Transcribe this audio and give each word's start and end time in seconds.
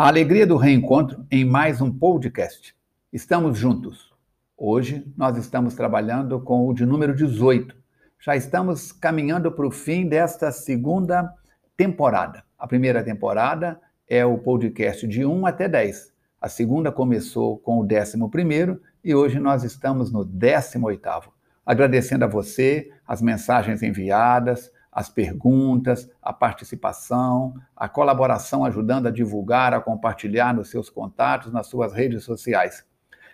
A 0.00 0.08
alegria 0.08 0.46
do 0.46 0.56
reencontro 0.56 1.26
em 1.30 1.44
mais 1.44 1.82
um 1.82 1.92
podcast. 1.92 2.74
Estamos 3.12 3.58
juntos. 3.58 4.10
Hoje 4.56 5.04
nós 5.14 5.36
estamos 5.36 5.74
trabalhando 5.74 6.40
com 6.40 6.66
o 6.66 6.72
de 6.72 6.86
número 6.86 7.14
18. 7.14 7.76
Já 8.18 8.34
estamos 8.34 8.92
caminhando 8.92 9.52
para 9.52 9.66
o 9.66 9.70
fim 9.70 10.08
desta 10.08 10.50
segunda 10.52 11.30
temporada. 11.76 12.42
A 12.58 12.66
primeira 12.66 13.04
temporada 13.04 13.78
é 14.08 14.24
o 14.24 14.38
podcast 14.38 15.06
de 15.06 15.26
1 15.26 15.44
até 15.44 15.68
10. 15.68 16.14
A 16.40 16.48
segunda 16.48 16.90
começou 16.90 17.58
com 17.58 17.80
o 17.80 17.82
11 17.82 18.80
e 19.04 19.14
hoje 19.14 19.38
nós 19.38 19.64
estamos 19.64 20.10
no 20.10 20.24
18. 20.24 21.30
Agradecendo 21.66 22.24
a 22.24 22.28
você 22.28 22.90
as 23.06 23.20
mensagens 23.20 23.82
enviadas, 23.82 24.72
as 24.92 25.08
perguntas, 25.08 26.10
a 26.20 26.32
participação, 26.32 27.54
a 27.76 27.88
colaboração 27.88 28.64
ajudando 28.64 29.06
a 29.06 29.10
divulgar, 29.10 29.72
a 29.72 29.80
compartilhar 29.80 30.52
nos 30.52 30.68
seus 30.68 30.90
contatos, 30.90 31.52
nas 31.52 31.66
suas 31.66 31.92
redes 31.92 32.24
sociais. 32.24 32.84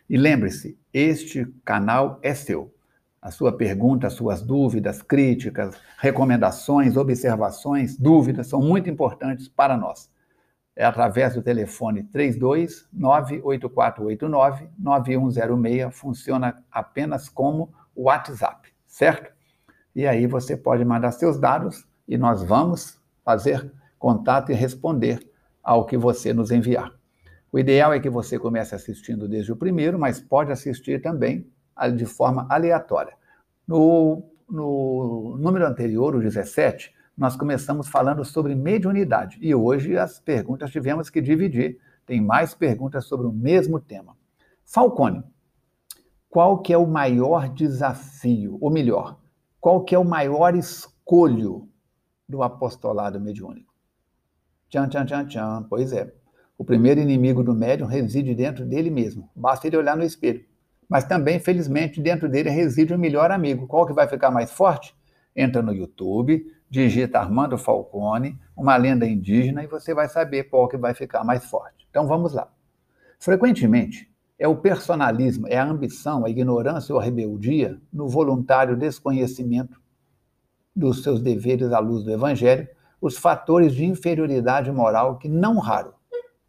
E 0.09 0.17
lembre-se, 0.17 0.79
este 0.93 1.47
canal 1.65 2.19
é 2.23 2.35
seu. 2.35 2.73
A 3.21 3.31
sua 3.31 3.57
pergunta, 3.57 4.07
as 4.07 4.13
suas 4.13 4.41
dúvidas, 4.41 5.03
críticas, 5.03 5.75
recomendações, 5.99 6.97
observações, 6.97 7.97
dúvidas 7.97 8.47
são 8.47 8.61
muito 8.61 8.89
importantes 8.89 9.49
para 9.49 9.77
nós. 9.77 10.09
É 10.77 10.85
através 10.85 11.35
do 11.35 11.43
telefone 11.43 12.05
32 12.05 12.87
98489 12.93 14.69
9106, 14.79 15.99
funciona 15.99 16.63
apenas 16.71 17.29
como 17.29 17.73
WhatsApp, 17.97 18.69
certo? 18.87 19.36
E 19.97 20.07
aí 20.07 20.27
você 20.27 20.55
pode 20.55 20.85
mandar 20.85 21.11
seus 21.13 21.39
dados 21.39 21.89
e 22.07 22.19
nós 22.19 22.43
vamos 22.43 23.01
fazer 23.25 23.73
contato 23.99 24.53
e 24.53 24.55
responder 24.55 25.27
ao 25.63 25.87
que 25.87 25.97
você 25.97 26.35
nos 26.35 26.51
enviar. 26.51 26.93
O 27.51 27.59
ideal 27.59 27.95
é 27.95 27.99
que 27.99 28.11
você 28.11 28.39
comece 28.39 28.75
assistindo 28.75 29.27
desde 29.27 29.51
o 29.53 29.57
primeiro, 29.57 29.99
mas 29.99 30.21
pode 30.21 30.53
assistir 30.53 31.01
também 31.01 31.51
de 31.97 32.05
forma 32.05 32.47
aleatória. 32.51 33.15
No, 33.67 34.23
no 34.47 35.39
número 35.39 35.67
anterior, 35.67 36.15
o 36.15 36.21
17, 36.21 36.95
nós 37.17 37.35
começamos 37.35 37.89
falando 37.89 38.23
sobre 38.23 38.55
mediunidade 38.55 39.39
e 39.41 39.55
hoje 39.55 39.97
as 39.97 40.21
perguntas 40.21 40.71
tivemos 40.71 41.09
que 41.09 41.23
dividir. 41.23 41.79
Tem 42.05 42.21
mais 42.21 42.53
perguntas 42.53 43.07
sobre 43.07 43.27
o 43.27 43.33
mesmo 43.33 43.81
tema. 43.81 44.15
Falcone, 44.63 45.25
qual 46.29 46.59
que 46.59 46.71
é 46.71 46.77
o 46.77 46.87
maior 46.87 47.49
desafio, 47.49 48.59
ou 48.61 48.71
melhor, 48.71 49.17
qual 49.67 49.83
que 49.83 49.97
é 49.97 49.99
o 49.99 50.05
maior 50.05 50.55
escolho 50.55 51.69
do 52.29 52.41
apostolado 52.41 53.21
mediúnico? 53.21 53.75
Tchan, 54.71 54.89
tchan, 54.89 55.05
tchan, 55.05 55.27
tchan. 55.27 55.67
Pois 55.69 55.93
é. 55.93 56.15
O 56.57 56.65
primeiro 56.65 57.01
inimigo 57.01 57.43
do 57.43 57.53
médium 57.53 57.89
reside 57.89 58.33
dentro 58.33 58.65
dele 58.65 58.91
mesmo. 58.91 59.29
Basta 59.35 59.67
ele 59.67 59.77
olhar 59.77 59.97
no 59.97 60.05
espelho. 60.05 60.45
Mas 60.89 61.03
também, 61.03 61.41
felizmente, 61.41 62.01
dentro 62.01 62.29
dele 62.29 62.49
reside 62.49 62.95
o 62.95 62.99
melhor 62.99 63.33
amigo. 63.33 63.67
Qual 63.67 63.85
que 63.85 63.93
vai 63.93 64.07
ficar 64.07 64.31
mais 64.31 64.53
forte? 64.53 64.95
Entra 65.35 65.61
no 65.61 65.75
YouTube, 65.75 66.47
digita 66.71 67.19
Armando 67.19 67.59
Falcone, 67.59 68.39
uma 68.57 68.77
lenda 68.77 69.05
indígena, 69.05 69.65
e 69.65 69.67
você 69.67 69.93
vai 69.93 70.09
saber 70.09 70.45
qual 70.45 70.69
que 70.69 70.77
vai 70.77 70.95
ficar 70.95 71.25
mais 71.25 71.45
forte. 71.45 71.89
Então 71.91 72.07
vamos 72.07 72.33
lá. 72.33 72.49
Frequentemente, 73.19 74.09
é 74.39 74.47
o 74.47 74.57
personalismo, 74.57 75.47
é 75.49 75.57
a 75.57 75.65
ambição, 75.65 76.25
a 76.25 76.31
ignorância 76.31 76.95
ou 76.95 77.01
a 77.01 77.05
rebeldia 77.05 77.81
no 77.93 78.09
voluntário 78.09 78.77
desconhecimento 78.77 79.81
dos 80.75 81.03
seus 81.03 81.23
deveres 81.23 81.73
à 81.73 81.79
luz 81.79 82.05
do 82.05 82.11
Evangelho, 82.11 82.69
os 83.01 83.17
fatores 83.17 83.75
de 83.75 83.85
inferioridade 83.85 84.71
moral 84.71 85.17
que, 85.17 85.29
não 85.29 85.59
raro, 85.59 85.95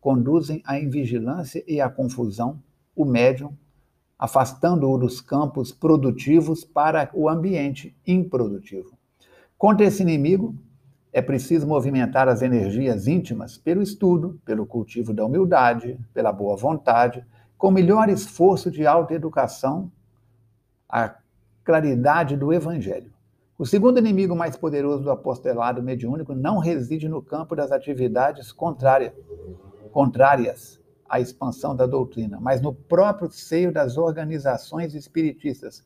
conduzem 0.02 0.62
à 0.66 0.80
invigilância 0.80 1.64
e 1.68 1.80
à 1.80 1.90
confusão 1.90 2.62
o 2.96 3.06
médium, 3.06 3.54
afastando-o 4.20 4.98
dos 4.98 5.22
campos 5.22 5.72
produtivos 5.72 6.64
para 6.64 7.10
o 7.14 7.30
ambiente 7.30 7.96
improdutivo. 8.06 8.98
Contra 9.58 9.86
esse 9.86 10.02
inimigo, 10.02 10.56
é 11.14 11.22
preciso 11.22 11.66
movimentar 11.66 12.28
as 12.28 12.42
energias 12.42 13.08
íntimas 13.08 13.58
pelo 13.58 13.82
estudo, 13.82 14.42
pelo 14.44 14.66
cultivo 14.66 15.14
da 15.14 15.26
humildade, 15.26 16.00
pela 16.14 16.32
boa 16.32 16.56
vontade, 16.56 17.26
com 17.58 17.72
melhor 17.72 18.10
esforço 18.10 18.70
de 18.70 18.86
autoeducação, 18.86 19.92
a 20.88 21.16
claridade 21.64 22.38
do 22.38 22.54
Evangelho. 22.54 23.12
O 23.58 23.66
segundo 23.66 23.98
inimigo 23.98 24.36
mais 24.36 24.56
poderoso 24.56 25.04
do 25.04 25.12
apostolado 25.12 25.82
mediúnico 25.82 26.36
não 26.36 26.60
reside 26.60 27.10
no 27.10 27.22
campo 27.22 27.56
das 27.56 27.72
atividades 27.72 28.52
contrárias, 28.52 29.14
contrárias 29.92 30.80
à 31.10 31.20
expansão 31.20 31.76
da 31.76 31.88
doutrina, 31.88 32.38
mas 32.40 32.62
no 32.62 32.74
próprio 32.74 33.32
seio 33.32 33.72
das 33.72 33.98
organizações 33.98 34.94
espiritistas, 34.94 35.84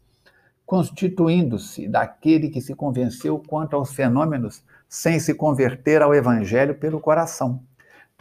constituindo-se 0.65 1.87
daquele 1.87 2.49
que 2.49 2.59
se 2.59 2.75
convenceu 2.75 3.41
quanto 3.47 3.75
aos 3.75 3.93
fenômenos 3.93 4.63
sem 4.89 5.19
se 5.19 5.33
converter 5.33 6.01
ao 6.01 6.13
Evangelho 6.13 6.75
pelo 6.75 6.99
coração 6.99 7.63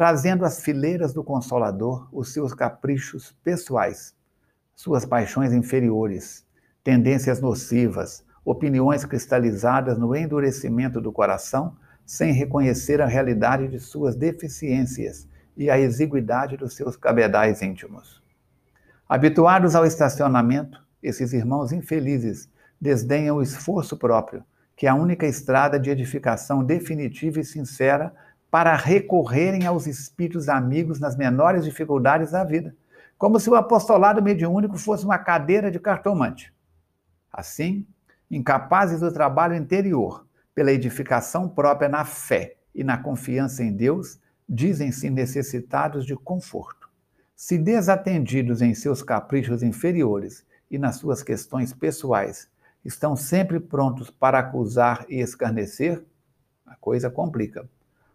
trazendo 0.00 0.47
às 0.47 0.62
fileiras 0.62 1.12
do 1.12 1.22
Consolador 1.22 2.09
os 2.11 2.33
seus 2.33 2.55
caprichos 2.55 3.37
pessoais, 3.44 4.15
suas 4.75 5.05
paixões 5.05 5.53
inferiores, 5.53 6.43
tendências 6.83 7.38
nocivas, 7.38 8.25
opiniões 8.43 9.05
cristalizadas 9.05 9.99
no 9.99 10.16
endurecimento 10.16 11.03
do 11.03 11.12
coração, 11.12 11.77
sem 12.06 12.33
reconhecer 12.33 13.03
a 13.03 13.06
realidade 13.06 13.69
de 13.69 13.78
suas 13.78 14.16
deficiências 14.16 15.28
e 15.55 15.69
a 15.69 15.78
exiguidade 15.78 16.56
dos 16.56 16.75
seus 16.75 16.97
cabedais 16.97 17.60
íntimos. 17.60 18.22
Habituados 19.06 19.75
ao 19.75 19.84
estacionamento, 19.84 20.83
esses 21.03 21.34
irmãos 21.34 21.72
infelizes 21.72 22.49
desdenham 22.81 23.37
o 23.37 23.43
esforço 23.43 23.99
próprio, 23.99 24.43
que 24.75 24.87
é 24.87 24.89
a 24.89 24.94
única 24.94 25.27
estrada 25.27 25.78
de 25.78 25.91
edificação 25.91 26.65
definitiva 26.65 27.39
e 27.39 27.44
sincera 27.44 28.15
para 28.50 28.75
recorrerem 28.75 29.66
aos 29.66 29.87
espíritos 29.87 30.49
amigos 30.49 30.99
nas 30.99 31.16
menores 31.16 31.65
dificuldades 31.65 32.33
da 32.33 32.43
vida, 32.43 32.75
como 33.16 33.38
se 33.38 33.49
o 33.49 33.55
apostolado 33.55 34.22
mediúnico 34.22 34.77
fosse 34.77 35.05
uma 35.05 35.19
cadeira 35.19 35.71
de 35.71 35.78
cartomante. 35.78 36.53
Assim, 37.33 37.87
incapazes 38.31 39.00
do 39.00 39.12
trabalho 39.12 39.55
interior, 39.55 40.27
pela 40.55 40.72
edificação 40.72 41.49
própria 41.49 41.89
na 41.89 42.05
fé 42.05 42.56
e 42.75 42.83
na 42.83 42.99
confiança 42.99 43.62
em 43.62 43.72
Deus, 43.72 44.19
dizem-se 44.49 45.09
necessitados 45.09 46.05
de 46.05 46.16
conforto. 46.16 46.89
Se 47.37 47.56
desatendidos 47.56 48.60
em 48.60 48.75
seus 48.75 49.03
caprichos 49.03 49.62
inferiores 49.62 50.44
e 50.71 50.77
nas 50.77 50.97
suas 50.97 51.22
questões 51.22 51.72
pessoais, 51.72 52.49
estão 52.84 53.15
sempre 53.15 53.60
prontos 53.60 54.10
para 54.10 54.39
acusar 54.39 55.06
e 55.09 55.21
escarnecer, 55.21 56.05
a 56.66 56.75
coisa 56.77 57.09
complica. 57.10 57.69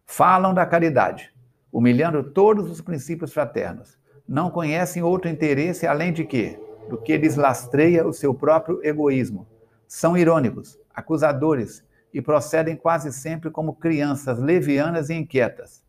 Falam 0.05 0.53
da 0.53 0.65
caridade, 0.65 1.33
humilhando 1.71 2.23
todos 2.23 2.69
os 2.69 2.79
princípios 2.79 3.33
fraternos. 3.33 3.97
Não 4.27 4.49
conhecem 4.49 5.03
outro 5.03 5.29
interesse 5.29 5.85
além 5.85 6.13
de 6.13 6.23
quê? 6.23 6.59
Do 6.89 6.97
que 6.97 7.17
lhes 7.17 7.35
lastreia 7.35 8.07
o 8.07 8.13
seu 8.13 8.33
próprio 8.33 8.79
egoísmo. 8.83 9.47
São 9.87 10.15
irônicos, 10.15 10.79
acusadores 10.93 11.83
e 12.13 12.21
procedem 12.21 12.75
quase 12.75 13.11
sempre 13.11 13.49
como 13.49 13.75
crianças 13.75 14.39
levianas 14.39 15.09
e 15.09 15.15
inquietas. 15.15 15.83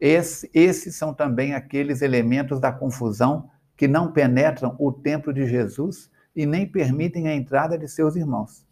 Esse, 0.00 0.50
esses 0.54 0.96
são 0.96 1.12
também 1.12 1.54
aqueles 1.54 2.02
elementos 2.02 2.58
da 2.58 2.72
confusão 2.72 3.50
que 3.76 3.86
não 3.86 4.10
penetram 4.10 4.74
o 4.78 4.90
templo 4.90 5.32
de 5.32 5.46
Jesus 5.46 6.10
e 6.34 6.46
nem 6.46 6.66
permitem 6.66 7.28
a 7.28 7.34
entrada 7.34 7.78
de 7.78 7.86
seus 7.86 8.16
irmãos. 8.16 8.66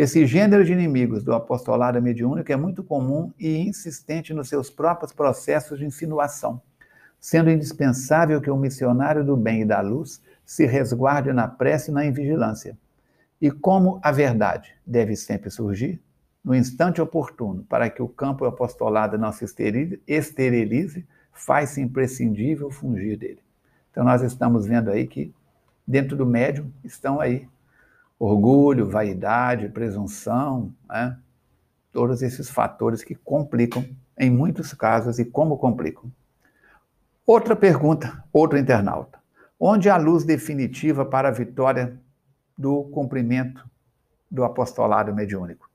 Esse 0.00 0.24
gênero 0.24 0.64
de 0.64 0.72
inimigos 0.72 1.22
do 1.22 1.34
apostolado 1.34 2.00
mediúnico 2.00 2.50
é 2.50 2.56
muito 2.56 2.82
comum 2.82 3.34
e 3.38 3.58
insistente 3.58 4.32
nos 4.32 4.48
seus 4.48 4.70
próprios 4.70 5.12
processos 5.12 5.78
de 5.78 5.84
insinuação, 5.84 6.58
sendo 7.20 7.50
indispensável 7.50 8.40
que 8.40 8.50
o 8.50 8.56
missionário 8.56 9.22
do 9.22 9.36
bem 9.36 9.60
e 9.60 9.64
da 9.66 9.82
luz 9.82 10.22
se 10.42 10.64
resguarde 10.64 11.34
na 11.34 11.46
prece 11.46 11.90
e 11.90 11.92
na 11.92 12.10
vigilância. 12.10 12.78
E 13.42 13.50
como 13.50 14.00
a 14.02 14.10
verdade 14.10 14.74
deve 14.86 15.14
sempre 15.16 15.50
surgir, 15.50 16.00
no 16.42 16.54
instante 16.54 16.98
oportuno, 17.02 17.62
para 17.68 17.90
que 17.90 18.00
o 18.00 18.08
campo 18.08 18.46
apostolado 18.46 19.18
não 19.18 19.30
se 19.30 19.44
esterilize, 20.08 21.06
faz-se 21.30 21.82
imprescindível 21.82 22.70
fungir 22.70 23.18
dele. 23.18 23.42
Então, 23.90 24.02
nós 24.02 24.22
estamos 24.22 24.64
vendo 24.64 24.90
aí 24.90 25.06
que, 25.06 25.34
dentro 25.86 26.16
do 26.16 26.24
médium, 26.24 26.72
estão 26.82 27.20
aí 27.20 27.46
orgulho, 28.20 28.86
vaidade, 28.86 29.70
presunção, 29.70 30.74
né? 30.86 31.16
todos 31.90 32.20
esses 32.20 32.50
fatores 32.50 33.02
que 33.02 33.14
complicam 33.14 33.82
em 34.16 34.30
muitos 34.30 34.74
casos 34.74 35.18
e 35.18 35.24
como 35.24 35.56
complicam. 35.56 36.12
Outra 37.26 37.56
pergunta, 37.56 38.22
outro 38.30 38.58
internauta. 38.58 39.18
Onde 39.58 39.88
a 39.88 39.96
luz 39.96 40.22
definitiva 40.22 41.04
para 41.04 41.28
a 41.28 41.32
vitória 41.32 41.98
do 42.56 42.84
cumprimento 42.84 43.66
do 44.30 44.44
apostolado 44.44 45.14
mediúnico? 45.14 45.70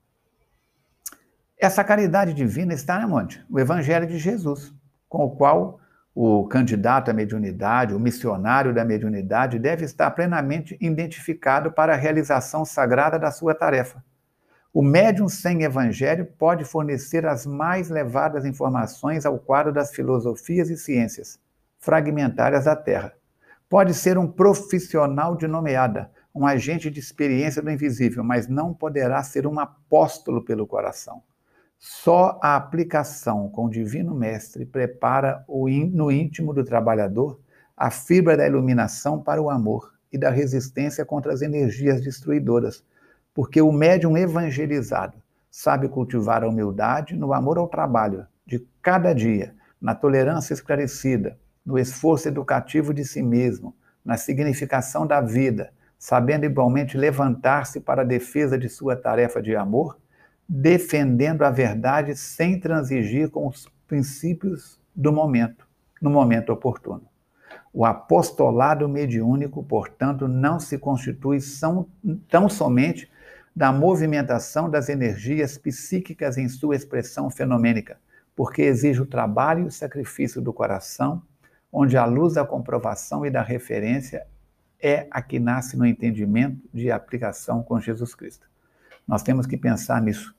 Essa 1.58 1.84
caridade 1.84 2.34
divina 2.34 2.74
está 2.74 3.04
onde? 3.08 3.44
O 3.50 3.60
Evangelho 3.60 4.06
de 4.06 4.20
Jesus, 4.20 4.72
com 5.10 5.26
o 5.26 5.36
qual 5.36 5.80
O 6.18 6.48
candidato 6.48 7.12
à 7.12 7.14
mediunidade, 7.14 7.94
o 7.94 8.00
missionário 8.00 8.74
da 8.74 8.86
mediunidade, 8.86 9.60
deve 9.60 9.84
estar 9.84 10.10
plenamente 10.12 10.78
identificado 10.80 11.74
para 11.74 11.92
a 11.92 11.98
realização 11.98 12.64
sagrada 12.64 13.20
da 13.20 13.32
sua 13.32 13.54
tarefa. 13.54 14.02
O 14.74 14.82
médium 14.82 15.28
sem 15.28 15.64
evangelho 15.64 16.26
pode 16.26 16.64
fornecer 16.64 17.26
as 17.26 17.46
mais 17.46 17.90
levadas 17.90 18.46
informações 18.46 19.26
ao 19.26 19.38
quadro 19.38 19.74
das 19.74 19.94
filosofias 19.94 20.70
e 20.70 20.78
ciências 20.78 21.38
fragmentárias 21.80 22.64
da 22.64 22.78
Terra. 22.78 23.12
Pode 23.70 23.94
ser 23.94 24.18
um 24.18 24.26
profissional 24.26 25.36
de 25.36 25.48
nomeada, 25.48 26.10
um 26.34 26.48
agente 26.48 26.90
de 26.90 27.00
experiência 27.02 27.62
do 27.62 27.70
invisível, 27.70 28.24
mas 28.24 28.48
não 28.48 28.74
poderá 28.74 29.22
ser 29.22 29.46
um 29.46 29.60
apóstolo 29.60 30.46
pelo 30.46 30.66
coração. 30.66 31.22
Só 31.78 32.40
a 32.42 32.56
aplicação 32.56 33.50
com 33.50 33.66
o 33.66 33.70
Divino 33.70 34.16
Mestre 34.16 34.66
prepara 34.66 35.44
no 35.48 36.12
íntimo 36.12 36.54
do 36.54 36.64
trabalhador 36.64 37.40
a 37.76 37.92
fibra 37.92 38.38
da 38.38 38.48
iluminação 38.48 39.22
para 39.22 39.42
o 39.42 39.50
amor 39.50 39.94
e 40.12 40.18
da 40.18 40.30
resistência 40.30 41.06
contra 41.06 41.34
as 41.34 41.42
energias 41.42 42.02
destruidoras, 42.02 42.84
porque 43.34 43.62
o 43.62 43.72
médium 43.72 44.18
evangelizado 44.18 45.22
sabe 45.52 45.90
cultivar 45.90 46.44
a 46.44 46.48
humildade 46.48 47.16
no 47.16 47.34
amor 47.34 47.58
ao 47.58 47.68
trabalho 47.68 48.26
de 48.46 48.66
cada 48.82 49.14
dia, 49.14 49.54
na 49.82 49.94
tolerância 49.94 50.54
esclarecida, 50.54 51.38
no 51.66 51.78
esforço 51.78 52.28
educativo 52.28 52.94
de 52.94 53.04
si 53.04 53.22
mesmo, 53.22 53.76
na 54.04 54.18
significação 54.18 55.06
da 55.06 55.20
vida, 55.20 55.74
sabendo 55.98 56.46
igualmente 56.46 56.98
levantar-se 56.98 57.82
para 57.82 58.04
a 58.04 58.06
defesa 58.06 58.58
de 58.58 58.70
sua 58.70 58.96
tarefa 58.96 59.42
de 59.42 59.56
amor 59.56 59.98
defendendo 60.48 61.44
a 61.44 61.50
verdade 61.50 62.16
sem 62.16 62.60
transigir 62.60 63.30
com 63.30 63.48
os 63.48 63.68
princípios 63.88 64.80
do 64.96 65.12
momento, 65.12 65.68
no 66.02 66.10
momento 66.10 66.52
oportuno. 66.52 67.04
O 67.74 67.84
apostolado 67.84 68.88
mediúnico, 68.88 69.64
portanto, 69.64 70.28
não 70.28 70.60
se 70.60 70.78
constitui 70.78 71.42
são, 71.42 71.88
tão 72.30 72.48
somente 72.48 73.12
da 73.56 73.72
movimentação 73.72 74.70
das 74.70 74.90
energias 74.90 75.58
psíquicas 75.58 76.38
em 76.38 76.48
sua 76.48 76.76
expressão 76.76 77.30
fenomênica, 77.30 77.98
porque 78.36 78.62
exige 78.62 79.02
o 79.02 79.06
trabalho 79.06 79.64
e 79.64 79.68
o 79.68 79.72
sacrifício 79.72 80.42
do 80.42 80.54
coração, 80.54 81.22
onde 81.72 81.98
a 81.98 82.06
luz 82.06 82.34
da 82.34 82.46
comprovação 82.46 83.26
e 83.26 83.30
da 83.30 83.42
referência 83.42 84.26
é 84.82 85.08
a 85.10 85.22
que 85.22 85.40
nasce 85.40 85.78
no 85.78 85.86
entendimento 85.86 86.62
de 86.74 86.92
aplicação 86.92 87.64
com 87.64 87.80
Jesus 87.80 88.14
Cristo. 88.14 88.48
Nós 89.08 89.24
temos 89.24 89.46
que 89.46 89.58
pensar 89.58 90.02
nisso. 90.02 90.34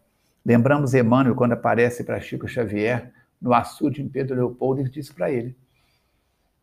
Lembramos 0.44 0.94
Emmanuel 0.94 1.34
quando 1.34 1.52
aparece 1.52 2.04
para 2.04 2.20
Chico 2.20 2.46
Xavier 2.48 3.12
no 3.40 3.52
açude 3.52 4.02
em 4.02 4.08
Pedro 4.08 4.36
Leopoldo 4.36 4.80
e 4.80 4.88
diz 4.88 5.10
para 5.10 5.30
ele 5.30 5.56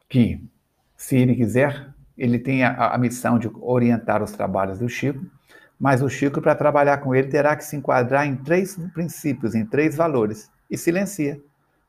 que, 0.09 0.43
se 0.95 1.17
ele 1.17 1.35
quiser, 1.35 1.93
ele 2.17 2.39
tem 2.39 2.63
a, 2.63 2.93
a 2.93 2.97
missão 2.97 3.39
de 3.39 3.49
orientar 3.59 4.21
os 4.21 4.31
trabalhos 4.31 4.79
do 4.79 4.87
Chico, 4.87 5.25
mas 5.79 6.01
o 6.01 6.09
Chico, 6.09 6.41
para 6.41 6.55
trabalhar 6.55 6.99
com 6.99 7.13
ele, 7.13 7.27
terá 7.27 7.55
que 7.55 7.63
se 7.65 7.75
enquadrar 7.75 8.25
em 8.25 8.35
três 8.35 8.75
princípios, 8.93 9.55
em 9.55 9.65
três 9.65 9.95
valores, 9.95 10.49
e 10.69 10.77
silencia. 10.77 11.41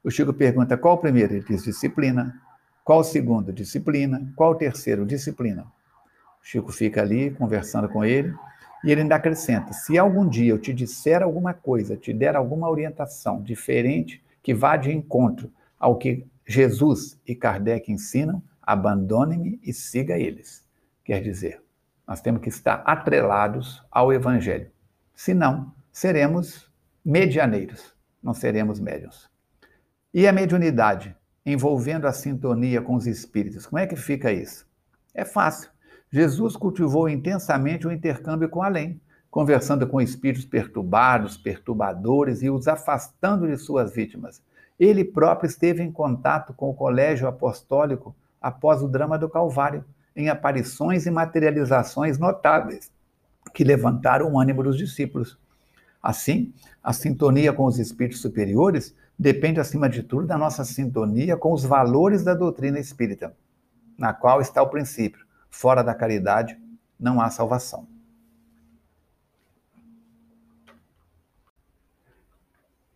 O 0.02 0.10
Chico 0.10 0.32
pergunta 0.32 0.76
qual 0.76 0.94
o 0.94 0.99
primeiro? 0.99 1.34
Ele 1.34 1.44
diz 1.46 1.62
disciplina. 1.62 2.34
Qual 2.82 3.00
o 3.00 3.05
segundo? 3.05 3.52
Disciplina. 3.52 4.31
Qual 4.37 4.52
o 4.52 4.55
terceiro? 4.55 5.06
Disciplina. 5.06 5.62
O 5.62 6.44
Chico 6.46 6.72
fica 6.72 7.00
ali 7.00 7.31
conversando 7.31 7.88
com 7.88 8.05
ele. 8.05 8.34
E 8.84 8.92
ele 8.92 9.00
ainda 9.00 9.16
acrescenta: 9.16 9.72
se 9.72 9.98
algum 9.98 10.28
dia 10.28 10.52
eu 10.52 10.58
te 10.58 10.72
disser 10.72 11.22
alguma 11.22 11.54
coisa, 11.54 11.96
te 11.96 12.12
der 12.12 12.36
alguma 12.36 12.69
orientação 12.69 13.42
diferente 13.42 14.22
que 14.42 14.52
vá 14.52 14.76
de 14.76 14.92
encontro 14.92 15.50
ao 15.78 15.96
que 15.96 16.26
Jesus 16.46 17.19
e 17.26 17.34
Kardec 17.34 17.90
ensinam, 17.90 18.42
abandone-me 18.62 19.58
e 19.62 19.72
siga 19.72 20.19
eles. 20.19 20.62
Quer 21.02 21.22
dizer, 21.22 21.62
nós 22.06 22.20
temos 22.20 22.42
que 22.42 22.50
estar 22.50 22.82
atrelados 22.84 23.82
ao 23.90 24.12
Evangelho. 24.12 24.70
Senão, 25.14 25.72
seremos 25.90 26.70
medianeiros, 27.02 27.94
não 28.22 28.34
seremos 28.34 28.78
médios. 28.78 29.31
E 30.12 30.26
a 30.26 30.32
mediunidade, 30.32 31.16
envolvendo 31.44 32.06
a 32.06 32.12
sintonia 32.12 32.82
com 32.82 32.94
os 32.94 33.06
espíritos, 33.06 33.66
como 33.66 33.78
é 33.78 33.86
que 33.86 33.96
fica 33.96 34.31
isso? 34.31 34.66
É 35.14 35.25
fácil. 35.25 35.70
Jesus 36.14 36.55
cultivou 36.55 37.08
intensamente 37.08 37.88
o 37.88 37.90
intercâmbio 37.90 38.49
com 38.49 38.62
além, 38.62 39.00
conversando 39.28 39.84
com 39.84 40.00
espíritos 40.00 40.44
perturbados, 40.44 41.37
perturbadores 41.37 42.40
e 42.40 42.49
os 42.49 42.69
afastando 42.69 43.49
de 43.49 43.56
suas 43.56 43.93
vítimas. 43.93 44.40
Ele 44.78 45.05
próprio 45.05 45.49
esteve 45.49 45.82
em 45.82 45.90
contato 45.90 46.55
com 46.55 46.70
o 46.70 46.75
colégio 46.75 47.26
apostólico 47.26 48.14
após 48.40 48.81
o 48.81 48.87
drama 48.87 49.19
do 49.19 49.28
Calvário, 49.28 49.84
em 50.14 50.28
aparições 50.28 51.05
e 51.05 51.11
materializações 51.11 52.17
notáveis 52.17 52.93
que 53.52 53.64
levantaram 53.64 54.31
o 54.31 54.38
ânimo 54.38 54.62
dos 54.62 54.78
discípulos. 54.78 55.37
Assim, 56.00 56.55
a 56.81 56.93
sintonia 56.93 57.52
com 57.52 57.64
os 57.64 57.81
espíritos 57.81 58.20
superiores 58.20 58.94
depende, 59.19 59.58
acima 59.58 59.88
de 59.88 60.05
tudo, 60.05 60.28
da 60.28 60.38
nossa 60.38 60.64
sintonia 60.64 61.37
com 61.37 61.52
os 61.52 61.64
valores 61.64 62.22
da 62.22 62.34
doutrina 62.34 62.78
espírita, 62.78 63.34
na 63.99 64.14
qual 64.14 64.40
está 64.40 64.62
o 64.62 64.70
princípio 64.70 65.24
Fora 65.55 65.85
da 65.85 65.95
caridade 65.95 66.61
não 66.99 67.21
há 67.21 67.31
salvação. 67.31 67.87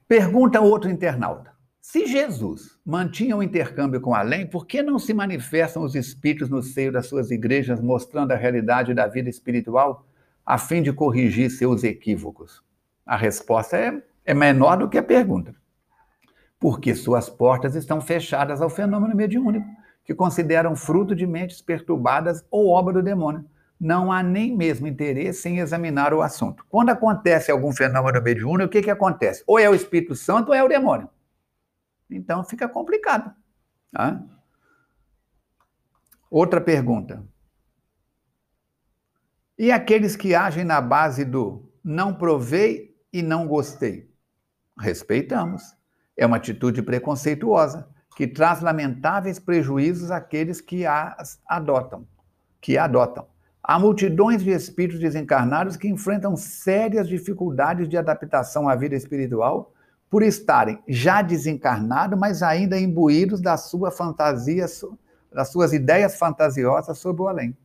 Pergunta 0.09 0.61
outro 0.61 0.91
internauta. 0.91 1.53
Se 1.81 2.05
Jesus 2.05 2.77
mantinha 2.85 3.37
o 3.37 3.39
um 3.39 3.43
intercâmbio 3.45 4.01
com 4.01 4.13
além, 4.13 4.45
por 4.45 4.67
que 4.67 4.83
não 4.83 4.99
se 4.99 5.15
manifestam 5.15 5.85
os 5.85 5.95
espíritos 5.95 6.51
no 6.51 6.61
seio 6.61 6.91
das 6.91 7.07
suas 7.07 7.31
igrejas, 7.31 7.81
mostrando 7.81 8.33
a 8.33 8.37
realidade 8.37 8.93
da 8.93 9.07
vida 9.07 9.31
espiritual, 9.31 10.05
a 10.45 10.59
fim 10.59 10.83
de 10.83 10.93
corrigir 10.93 11.51
seus 11.51 11.85
equívocos? 11.85 12.63
A 13.07 13.17
resposta 13.17 13.79
é, 13.79 14.03
é 14.25 14.35
menor 14.35 14.79
do 14.79 14.89
que 14.89 14.99
a 14.99 15.03
pergunta. 15.03 15.55
Porque 16.59 16.93
suas 16.93 17.31
portas 17.31 17.77
estão 17.77 18.01
fechadas 18.01 18.61
ao 18.61 18.69
fenômeno 18.69 19.15
mediúnico 19.15 19.65
que 20.09 20.15
consideram 20.15 20.75
fruto 20.75 21.15
de 21.15 21.27
mentes 21.27 21.61
perturbadas 21.61 22.43
ou 22.51 22.69
obra 22.69 22.95
do 22.95 23.03
demônio. 23.03 23.45
Não 23.79 24.11
há 24.11 24.23
nem 24.23 24.57
mesmo 24.57 24.87
interesse 24.87 25.51
em 25.51 25.59
examinar 25.59 26.15
o 26.15 26.23
assunto. 26.23 26.65
Quando 26.71 26.89
acontece 26.89 27.51
algum 27.51 27.71
fenômeno 27.75 28.23
mediúnico, 28.23 28.69
o 28.69 28.71
que, 28.71 28.81
que 28.81 28.91
acontece? 28.91 29.45
Ou 29.47 29.59
é 29.59 29.69
o 29.69 29.75
Espírito 29.75 30.17
Santo 30.17 30.49
ou 30.49 30.55
é 30.55 30.65
o 30.65 30.69
demônio. 30.69 31.11
Então 32.09 32.43
fica 32.43 32.67
complicado. 32.67 33.35
Tá? 33.93 34.25
Outra 36.31 36.59
pergunta. 36.59 37.23
E 39.59 39.71
aqueles 39.71 40.17
que 40.17 40.35
agem 40.35 40.65
na 40.65 40.81
base 40.81 41.23
do 41.23 41.71
não 41.85 42.15
provei 42.15 42.97
e 43.13 43.21
não 43.21 43.47
gostei? 43.47 44.11
Respeitamos. 44.81 45.77
É 46.17 46.25
uma 46.25 46.39
atitude 46.39 46.81
preconceituosa 46.81 47.87
que 48.17 48.27
traz 48.27 48.61
lamentáveis 48.61 49.39
prejuízos 49.39 50.11
àqueles 50.11 50.61
que 50.61 50.85
as 50.85 51.41
adotam, 51.47 52.07
que 52.61 52.77
adotam. 52.77 53.27
Há 53.63 53.79
multidões 53.79 54.43
de 54.43 54.51
espíritos 54.51 55.01
desencarnados 55.01 55.77
que 55.77 55.89
enfrentam 55.89 56.37
sérias 56.37 57.07
dificuldades 57.07 57.89
de 57.89 57.97
adaptação 57.97 58.69
à 58.69 58.75
vida 58.75 58.97
espiritual 58.97 59.73
por 60.11 60.23
estarem 60.23 60.83
já 60.89 61.21
desencarnados, 61.21 62.19
mas 62.19 62.43
ainda 62.43 62.79
imbuídos 62.79 63.41
da 63.41 63.57
sua 63.57 63.91
fantasia, 63.91 64.65
das 65.33 65.49
suas 65.49 65.73
ideias 65.73 66.17
fantasiosas 66.17 66.99
sobre 66.99 67.23
o 67.23 67.29
além. 67.29 67.57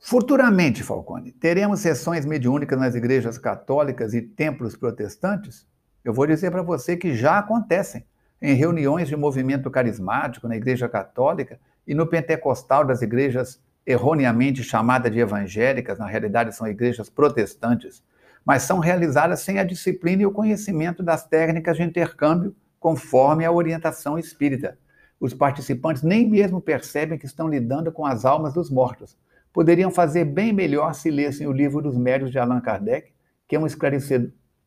Futuramente, 0.00 0.82
Falcone, 0.82 1.32
teremos 1.32 1.80
sessões 1.80 2.24
mediúnicas 2.24 2.78
nas 2.78 2.94
igrejas 2.94 3.36
católicas 3.36 4.14
e 4.14 4.22
templos 4.22 4.76
protestantes? 4.76 5.66
Eu 6.04 6.12
vou 6.12 6.26
dizer 6.26 6.50
para 6.50 6.62
você 6.62 6.96
que 6.96 7.14
já 7.14 7.38
acontecem 7.38 8.04
em 8.40 8.54
reuniões 8.54 9.08
de 9.08 9.16
movimento 9.16 9.70
carismático 9.70 10.48
na 10.48 10.56
Igreja 10.56 10.88
Católica 10.88 11.58
e 11.86 11.94
no 11.94 12.06
pentecostal 12.06 12.84
das 12.84 13.02
igrejas 13.02 13.60
erroneamente 13.86 14.62
chamadas 14.62 15.10
de 15.10 15.18
evangélicas, 15.18 15.98
na 15.98 16.06
realidade 16.06 16.54
são 16.54 16.66
igrejas 16.66 17.08
protestantes, 17.08 18.02
mas 18.44 18.62
são 18.62 18.78
realizadas 18.78 19.40
sem 19.40 19.58
a 19.58 19.64
disciplina 19.64 20.22
e 20.22 20.26
o 20.26 20.30
conhecimento 20.30 21.02
das 21.02 21.26
técnicas 21.26 21.76
de 21.76 21.82
intercâmbio 21.82 22.54
conforme 22.78 23.44
a 23.44 23.52
orientação 23.52 24.18
espírita. 24.18 24.78
Os 25.18 25.34
participantes 25.34 26.02
nem 26.02 26.28
mesmo 26.28 26.60
percebem 26.60 27.18
que 27.18 27.26
estão 27.26 27.48
lidando 27.48 27.90
com 27.90 28.06
as 28.06 28.24
almas 28.24 28.54
dos 28.54 28.70
mortos. 28.70 29.16
Poderiam 29.52 29.90
fazer 29.90 30.24
bem 30.24 30.52
melhor 30.52 30.94
se 30.94 31.10
lessem 31.10 31.46
o 31.46 31.52
livro 31.52 31.82
dos 31.82 31.96
médios 31.96 32.30
de 32.30 32.38
Allan 32.38 32.60
Kardec, 32.60 33.12
que 33.48 33.56
é 33.56 33.58
um, 33.58 33.66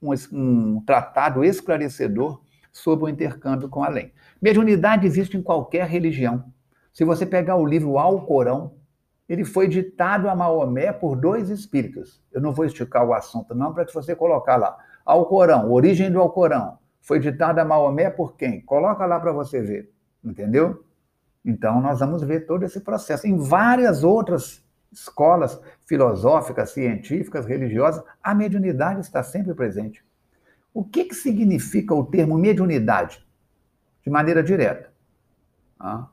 um, 0.02 0.14
um 0.34 0.84
tratado 0.84 1.46
esclarecedor 1.46 2.42
sobre 2.72 3.06
o 3.06 3.10
intercâmbio 3.10 3.70
com 3.70 3.84
além. 3.84 4.14
Mediunidade 4.42 5.06
existe 5.06 5.38
em 5.38 5.42
qualquer 5.42 5.88
religião. 5.88 6.46
Se 6.94 7.04
você 7.04 7.26
pegar 7.26 7.56
o 7.56 7.66
livro 7.66 7.98
Alcorão, 7.98 8.74
ele 9.28 9.46
foi 9.46 9.68
ditado 9.68 10.28
a 10.30 10.36
Maomé 10.36 10.92
por 10.92 11.16
dois 11.16 11.50
espíritos. 11.50 12.22
Eu 12.32 12.42
não 12.42 12.52
vou 12.52 12.66
esticar 12.66 13.06
o 13.06 13.14
assunto, 13.14 13.56
não, 13.56 13.74
para 13.74 13.86
você 13.86 14.16
colocar 14.16 14.58
lá. 14.58 14.78
Alcorão, 15.06 15.72
origem 15.72 16.12
do 16.12 16.20
Alcorão, 16.20 16.78
foi 17.02 17.20
ditado 17.20 17.60
a 17.60 17.66
Maomé 17.66 18.10
por 18.10 18.36
quem? 18.36 18.62
Coloca 18.62 19.06
lá 19.06 19.20
para 19.20 19.32
você 19.32 19.62
ver. 19.62 19.92
entendeu? 20.24 20.86
Então, 21.44 21.82
nós 21.82 22.00
vamos 22.00 22.22
ver 22.22 22.46
todo 22.46 22.64
esse 22.64 22.80
processo. 22.82 23.26
Em 23.26 23.38
várias 23.38 24.04
outras 24.04 24.64
escolas 24.92 25.60
filosóficas, 25.88 26.72
científicas, 26.72 27.46
religiosas, 27.46 28.04
a 28.22 28.36
mediunidade 28.36 29.00
está 29.00 29.24
sempre 29.24 29.54
presente. 29.56 30.06
O 30.74 30.84
que, 30.84 31.06
que 31.06 31.16
significa 31.16 31.94
o 31.94 32.06
termo 32.06 32.38
mediunidade? 32.38 33.26
De 34.04 34.10
maneira 34.10 34.42
direta. 34.42 34.92
Ah. 35.80 36.08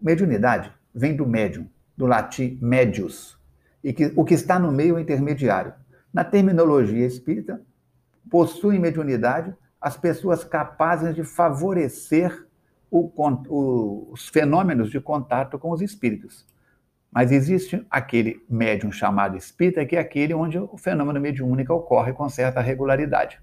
Mediunidade 0.00 0.72
vem 0.94 1.14
do 1.14 1.26
médium, 1.26 1.68
do 1.96 2.06
latim 2.06 2.58
medius, 2.62 3.38
e 3.84 3.92
que, 3.92 4.12
o 4.16 4.24
que 4.24 4.34
está 4.34 4.58
no 4.58 4.72
meio 4.72 4.98
intermediário. 4.98 5.74
Na 6.12 6.24
terminologia 6.24 7.06
espírita, 7.06 7.60
possuem 8.30 8.78
mediunidade 8.78 9.54
as 9.80 9.96
pessoas 9.96 10.44
capazes 10.44 11.14
de 11.14 11.22
favorecer 11.22 12.46
o, 12.90 13.12
o, 13.16 14.08
os 14.10 14.28
fenômenos 14.28 14.90
de 14.90 15.00
contato 15.00 15.58
com 15.58 15.70
os 15.70 15.82
espíritos. 15.82 16.46
Mas 17.10 17.32
existe 17.32 17.86
aquele 17.90 18.44
médium 18.48 18.90
chamado 18.90 19.36
espírita, 19.36 19.84
que 19.84 19.96
é 19.96 20.00
aquele 20.00 20.34
onde 20.34 20.58
o 20.58 20.76
fenômeno 20.76 21.20
mediúnico 21.20 21.72
ocorre 21.72 22.12
com 22.12 22.28
certa 22.28 22.60
regularidade. 22.60 23.40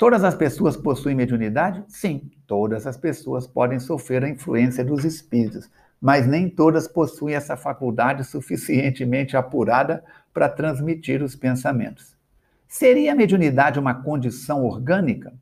Todas 0.00 0.24
as 0.24 0.34
pessoas 0.34 0.78
possuem 0.78 1.14
mediunidade? 1.14 1.84
Sim, 1.86 2.30
todas 2.46 2.86
as 2.86 2.96
pessoas 2.96 3.46
podem 3.46 3.78
sofrer 3.78 4.24
a 4.24 4.30
influência 4.30 4.82
dos 4.82 5.04
espíritos, 5.04 5.70
mas 6.00 6.26
nem 6.26 6.48
todas 6.48 6.88
possuem 6.88 7.34
essa 7.34 7.54
faculdade 7.54 8.24
suficientemente 8.24 9.36
apurada 9.36 10.02
para 10.32 10.48
transmitir 10.48 11.22
os 11.22 11.36
pensamentos. 11.36 12.16
Seria 12.66 13.12
a 13.12 13.14
mediunidade 13.14 13.78
uma 13.78 13.92
condição 13.92 14.64
orgânica? 14.64 15.34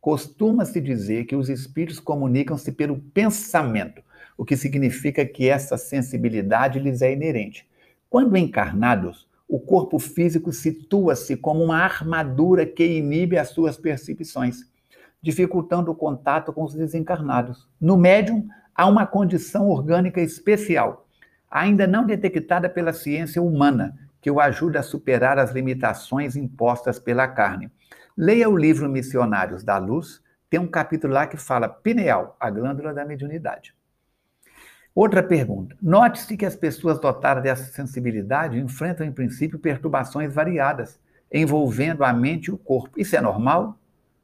Costuma-se 0.00 0.80
dizer 0.80 1.26
que 1.26 1.36
os 1.36 1.50
espíritos 1.50 2.00
comunicam-se 2.00 2.72
pelo 2.72 2.98
pensamento, 2.98 4.00
o 4.38 4.46
que 4.46 4.56
significa 4.56 5.26
que 5.26 5.46
essa 5.46 5.76
sensibilidade 5.76 6.78
lhes 6.78 7.02
é 7.02 7.12
inerente. 7.12 7.68
Quando 8.08 8.34
encarnados, 8.34 9.27
o 9.48 9.58
corpo 9.58 9.98
físico 9.98 10.52
situa-se 10.52 11.34
como 11.36 11.64
uma 11.64 11.78
armadura 11.78 12.66
que 12.66 12.84
inibe 12.84 13.38
as 13.38 13.48
suas 13.48 13.78
percepções, 13.78 14.58
dificultando 15.22 15.90
o 15.90 15.94
contato 15.94 16.52
com 16.52 16.62
os 16.62 16.74
desencarnados. 16.74 17.66
No 17.80 17.96
médium, 17.96 18.46
há 18.74 18.86
uma 18.86 19.06
condição 19.06 19.68
orgânica 19.68 20.20
especial, 20.20 21.08
ainda 21.50 21.86
não 21.86 22.04
detectada 22.04 22.68
pela 22.68 22.92
ciência 22.92 23.42
humana, 23.42 23.96
que 24.20 24.30
o 24.30 24.38
ajuda 24.38 24.80
a 24.80 24.82
superar 24.82 25.38
as 25.38 25.52
limitações 25.52 26.36
impostas 26.36 26.98
pela 26.98 27.26
carne. 27.26 27.70
Leia 28.16 28.50
o 28.50 28.56
livro 28.56 28.88
Missionários 28.88 29.62
da 29.62 29.78
Luz, 29.78 30.20
tem 30.50 30.60
um 30.60 30.66
capítulo 30.66 31.14
lá 31.14 31.26
que 31.26 31.36
fala 31.36 31.68
pineal, 31.68 32.36
a 32.38 32.50
glândula 32.50 32.92
da 32.92 33.04
mediunidade. 33.04 33.77
Outra 35.00 35.22
pergunta. 35.22 35.76
Note-se 35.80 36.36
que 36.36 36.44
as 36.44 36.56
pessoas 36.56 36.98
dotadas 36.98 37.44
dessa 37.44 37.70
sensibilidade 37.70 38.58
enfrentam, 38.58 39.06
em 39.06 39.12
princípio, 39.12 39.56
perturbações 39.56 40.34
variadas, 40.34 40.98
envolvendo 41.32 42.02
a 42.02 42.12
mente 42.12 42.46
e 42.46 42.50
o 42.50 42.58
corpo. 42.58 42.98
Isso 43.00 43.14
é 43.14 43.20
normal? 43.20 43.78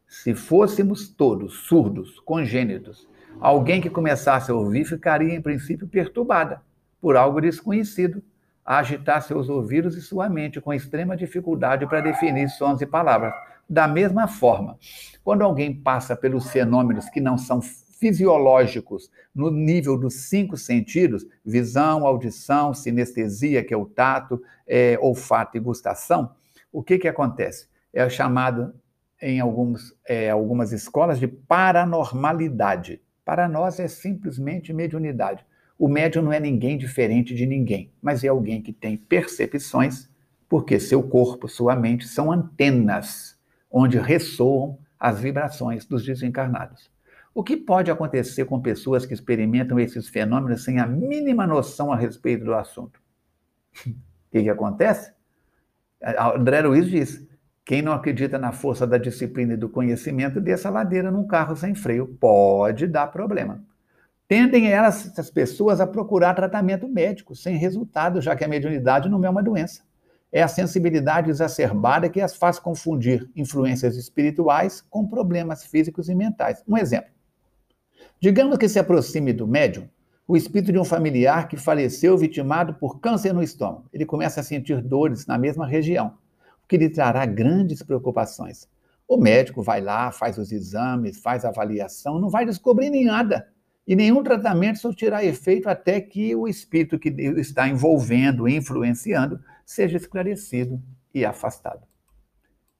Se 0.09 0.35
fôssemos 0.35 1.09
todos 1.09 1.61
surdos, 1.69 2.19
congênitos, 2.19 3.07
alguém 3.39 3.81
que 3.81 3.89
começasse 3.89 4.51
a 4.51 4.55
ouvir 4.57 4.85
ficaria, 4.85 5.33
em 5.33 5.41
princípio, 5.41 5.87
perturbada 5.87 6.61
por 7.01 7.17
algo 7.17 7.41
desconhecido, 7.41 8.21
a 8.67 8.79
agitar 8.79 9.23
seus 9.23 9.49
ouvidos 9.49 9.97
e 9.97 10.03
sua 10.03 10.29
mente 10.29 10.61
com 10.61 10.75
extrema 10.75 11.17
dificuldade 11.17 11.87
para 11.87 12.01
definir 12.01 12.49
sons 12.49 12.81
e 12.81 12.87
palavras. 12.87 13.33
Da 13.71 13.87
mesma 13.87 14.27
forma, 14.27 14.77
quando 15.23 15.43
alguém 15.43 15.73
passa 15.73 16.17
pelos 16.17 16.51
fenômenos 16.51 17.09
que 17.09 17.21
não 17.21 17.39
são 17.39 17.63
fisiológicos 18.05 19.11
no 19.35 19.51
nível 19.51 19.97
dos 19.97 20.29
cinco 20.29 20.59
sentidos, 20.59 21.27
visão, 21.43 22.07
audição, 22.07 22.75
sinestesia, 22.75 23.65
que 23.65 23.73
é 23.73 23.77
o 23.77 23.87
tato, 23.87 24.43
é, 24.67 24.99
olfato 25.01 25.57
e 25.57 25.61
gustação, 25.61 26.35
o 26.71 26.83
que, 26.83 26.99
que 26.99 27.09
acontece? 27.09 27.67
É 27.95 28.07
chamado 28.11 28.75
em 29.23 29.41
alguns, 29.41 29.97
é, 30.07 30.29
algumas 30.29 30.71
escolas 30.71 31.19
de 31.19 31.27
paranormalidade. 31.27 33.01
Para 33.25 33.49
nós 33.49 33.81
é 33.81 33.89
simplesmente 33.89 34.71
mediunidade. 34.71 35.47
O 35.79 35.89
médium 35.89 36.25
não 36.25 36.33
é 36.33 36.39
ninguém 36.39 36.77
diferente 36.77 37.35
de 37.35 37.47
ninguém, 37.47 37.91
mas 38.03 38.23
é 38.23 38.29
alguém 38.29 38.61
que 38.61 38.73
tem 38.73 38.99
percepções, 38.99 40.11
porque 40.47 40.79
seu 40.79 41.03
corpo, 41.03 41.49
sua 41.49 41.75
mente 41.75 42.07
são 42.07 42.31
antenas 42.31 43.39
onde 43.71 43.99
ressoam 43.99 44.79
as 45.01 45.19
vibrações 45.21 45.87
dos 45.87 46.05
desencarnados. 46.05 46.93
O 47.35 47.43
que 47.43 47.57
pode 47.57 47.91
acontecer 47.91 48.45
com 48.45 48.61
pessoas 48.61 49.05
que 49.05 49.13
experimentam 49.13 49.79
esses 49.81 50.09
fenômenos 50.09 50.63
sem 50.63 50.79
a 50.79 50.87
mínima 50.87 51.47
noção 51.47 51.93
a 51.93 51.97
respeito 51.97 52.45
do 52.45 52.55
assunto? 52.55 53.01
O 53.87 53.91
que, 54.31 54.43
que 54.45 54.51
acontece? 54.51 55.13
André 56.37 56.61
Luiz 56.63 56.87
diz: 56.89 57.27
quem 57.65 57.83
não 57.83 57.93
acredita 57.93 58.39
na 58.39 58.53
força 58.53 58.87
da 58.87 58.99
disciplina 58.99 59.55
e 59.55 59.57
do 59.57 59.69
conhecimento, 59.69 60.41
desça 60.41 60.69
a 60.69 60.73
ladeira 60.73 61.11
num 61.11 61.27
carro 61.27 61.57
sem 61.57 61.75
freio. 61.75 62.07
Pode 62.21 62.87
dar 62.87 63.09
problema. 63.09 63.65
Tendem 64.29 64.71
elas, 64.71 65.07
essas 65.07 65.31
pessoas 65.31 65.81
a 65.81 65.87
procurar 65.87 66.35
tratamento 66.35 66.89
médico, 66.89 67.35
sem 67.35 67.57
resultado, 67.57 68.21
já 68.21 68.37
que 68.37 68.45
a 68.45 68.49
mediunidade 68.49 69.09
não 69.09 69.25
é 69.25 69.31
uma 69.31 69.43
doença. 69.43 69.83
É 70.33 70.43
a 70.43 70.49
sensibilidade 70.49 71.31
exacerbada 71.31 72.09
que 72.09 72.21
as 72.21 72.35
faz 72.37 72.59
confundir 72.59 73.31
influências 73.37 73.97
espirituais 73.97 74.81
com 74.91 75.07
problemas 75.07 75.65
físicos 75.65 76.09
e 76.09 76.15
mentais. 76.15 76.63
Um 76.67 76.77
exemplo. 76.77 77.14
Digamos 78.21 78.59
que 78.59 78.69
se 78.69 78.79
aproxime 78.79 79.33
do 79.33 79.47
médium 79.47 79.89
o 80.27 80.37
espírito 80.37 80.73
de 80.73 80.79
um 80.79 80.85
familiar 80.85 81.49
que 81.49 81.57
faleceu 81.57 82.17
vitimado 82.17 82.75
por 82.75 82.99
câncer 82.99 83.33
no 83.33 83.43
estômago. 83.43 83.89
Ele 83.93 84.07
começa 84.07 84.41
a 84.41 84.43
sentir 84.43 84.81
dores 84.81 85.27
na 85.27 85.37
mesma 85.37 85.67
região 85.67 86.15
o 86.65 86.67
que 86.67 86.79
lhe 86.79 86.89
trará 86.89 87.27
grandes 87.27 87.83
preocupações. 87.83 88.67
O 89.07 89.19
médico 89.19 89.63
vai 89.63 89.83
lá, 89.83 90.11
faz 90.11 90.39
os 90.39 90.51
exames, 90.51 91.21
faz 91.21 91.45
a 91.45 91.51
avaliação, 91.51 92.19
não 92.19 92.31
vai 92.31 92.47
descobrir 92.47 92.89
nem 92.89 93.05
nada. 93.05 93.47
E 93.87 93.95
nenhum 93.95 94.23
tratamento 94.23 94.79
surtirá 94.79 95.23
efeito 95.23 95.69
até 95.69 96.01
que 96.01 96.35
o 96.35 96.49
espírito 96.49 96.99
que 96.99 97.11
está 97.37 97.69
envolvendo, 97.69 98.49
influenciando, 98.49 99.39
seja 99.67 99.99
esclarecido 99.99 100.83
e 101.13 101.23
afastado. 101.23 101.83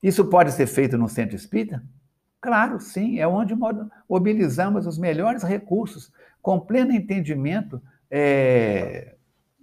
Isso 0.03 0.25
pode 0.25 0.53
ser 0.53 0.67
feito 0.67 0.97
no 0.97 1.09
centro 1.09 1.37
espírita? 1.37 1.83
Claro, 2.45 2.79
sim, 2.79 3.19
é 3.19 3.27
onde 3.27 3.55
mobilizamos 4.07 4.87
os 4.87 4.99
melhores 4.99 5.43
recursos, 5.43 6.13
com 6.43 6.61
pleno 6.61 6.93
entendimento 6.93 7.81
é, 8.11 9.15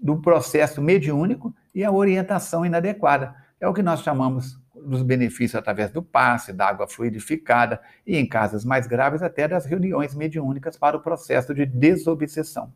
do 0.02 0.20
processo 0.20 0.82
mediúnico 0.82 1.54
e 1.76 1.84
a 1.84 1.92
orientação 1.92 2.66
inadequada. 2.66 3.36
É 3.60 3.68
o 3.68 3.74
que 3.74 3.84
nós 3.84 4.02
chamamos 4.02 4.60
dos 4.74 5.04
benefícios 5.04 5.54
através 5.54 5.92
do 5.92 6.02
passe, 6.02 6.52
da 6.52 6.70
água 6.70 6.88
fluidificada 6.88 7.80
e, 8.04 8.18
em 8.18 8.28
casos 8.28 8.66
mais 8.66 8.88
graves, 8.88 9.22
até 9.22 9.48
das 9.48 9.68
reuniões 9.68 10.16
mediúnicas 10.16 10.76
para 10.76 10.98
o 10.98 11.02
processo 11.02 11.54
de 11.54 11.68
desobsessão. 11.68 12.74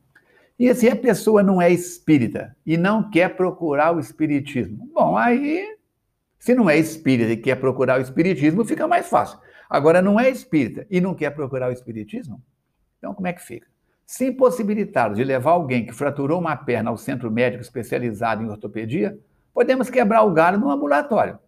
E 0.60 0.72
se 0.76 0.88
a 0.88 0.96
pessoa 0.96 1.42
não 1.42 1.60
é 1.60 1.72
espírita 1.72 2.56
e 2.64 2.78
não 2.78 3.10
quer 3.10 3.36
procurar 3.36 3.96
o 3.96 4.00
espiritismo, 4.00 4.88
bom, 4.94 5.18
aí, 5.18 5.66
se 6.38 6.54
não 6.54 6.70
é 6.70 6.78
espírita 6.78 7.32
e 7.32 7.38
quer 7.38 7.56
procurar 7.56 7.98
o 7.98 8.04
espiritismo, 8.04 8.64
fica 8.64 8.88
mais 8.88 9.08
fácil. 9.08 9.40
Agora, 9.70 10.02
não 10.02 10.20
é 10.20 10.30
espírita 10.30 10.86
e 10.90 11.02
não 11.02 11.14
quer 11.14 11.32
procurar 11.32 11.70
o 11.70 11.74
espiritismo, 11.74 12.42
então 12.98 13.14
como 13.14 13.28
é 13.28 13.34
que 13.34 13.42
fica? 13.42 13.68
Se 14.06 14.28
impossibilitado 14.28 15.16
de 15.16 15.24
levar 15.24 15.52
alguém 15.52 15.86
que 15.86 15.94
fraturou 15.94 16.40
uma 16.40 16.56
perna 16.56 16.92
ao 16.92 16.98
centro 16.98 17.32
médico 17.32 17.64
especializado 17.64 18.44
em 18.44 18.50
ortopedia, 18.50 19.20
podemos 19.54 19.90
quebrar 19.90 20.24
o 20.24 20.32
galho 20.32 20.60
no 20.60 20.70
ambulatório. 20.70 21.40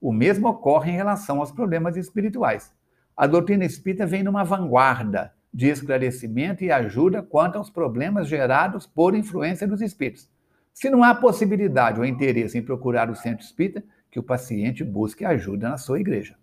O 0.00 0.12
mesmo 0.12 0.48
ocorre 0.48 0.90
em 0.90 0.96
relação 0.96 1.40
aos 1.40 1.50
problemas 1.50 1.96
espirituais. 1.96 2.74
A 3.16 3.26
doutrina 3.26 3.64
espírita 3.64 4.04
vem 4.04 4.22
numa 4.22 4.44
vanguarda 4.44 5.32
de 5.52 5.68
esclarecimento 5.68 6.64
e 6.64 6.72
ajuda 6.72 7.22
quanto 7.22 7.56
aos 7.56 7.70
problemas 7.70 8.26
gerados 8.26 8.86
por 8.86 9.14
influência 9.14 9.66
dos 9.66 9.80
espíritos. 9.80 10.30
Se 10.72 10.88
não 10.90 11.04
há 11.04 11.14
possibilidade 11.14 12.00
ou 12.00 12.06
interesse 12.06 12.58
em 12.58 12.62
procurar 12.62 13.10
o 13.10 13.14
centro 13.14 13.44
espírita, 13.44 13.84
que 14.10 14.18
o 14.18 14.22
paciente 14.22 14.82
busque 14.82 15.24
ajuda 15.24 15.68
na 15.68 15.78
sua 15.78 16.00
igreja. 16.00 16.36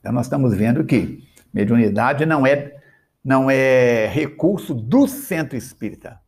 Então, 0.00 0.12
nós 0.12 0.26
estamos 0.26 0.54
vendo 0.54 0.84
que 0.84 1.22
mediunidade 1.52 2.26
não 2.26 2.46
é, 2.46 2.76
não 3.22 3.50
é 3.50 4.06
recurso 4.06 4.74
do 4.74 5.06
centro 5.06 5.56
espírita 5.56 6.18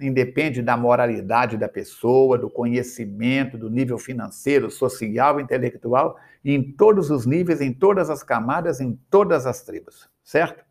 independe 0.00 0.62
da 0.62 0.76
moralidade 0.76 1.56
da 1.56 1.68
pessoa, 1.68 2.38
do 2.38 2.48
conhecimento, 2.48 3.58
do 3.58 3.68
nível 3.68 3.98
financeiro, 3.98 4.70
social, 4.70 5.40
intelectual, 5.40 6.16
em 6.44 6.72
todos 6.72 7.10
os 7.10 7.26
níveis, 7.26 7.60
em 7.60 7.72
todas 7.72 8.08
as 8.08 8.22
camadas, 8.22 8.80
em 8.80 8.98
todas 9.10 9.46
as 9.46 9.62
tribos, 9.62 10.08
certo? 10.22 10.64